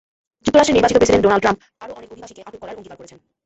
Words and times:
যুক্তরাষ্ট্রের 0.45 0.77
নির্বাচিত 0.77 0.97
president 0.99 1.23
Donald 1.25 1.43
Trump 1.43 1.59
আরও 1.83 1.93
অনেক 1.99 2.09
অভিবাসীকে 2.13 2.41
আটক 2.47 2.59
করার 2.61 2.77
অঙ্গীকার 2.79 2.97
করেছেন। 2.99 3.19